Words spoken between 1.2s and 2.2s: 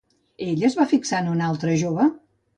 en un altre jove?